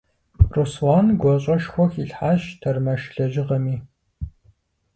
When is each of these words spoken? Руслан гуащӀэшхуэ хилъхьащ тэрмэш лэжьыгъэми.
Руслан 0.53 1.07
гуащӀэшхуэ 1.19 1.85
хилъхьащ 1.91 2.43
тэрмэш 2.61 3.01
лэжьыгъэми. 3.15 3.77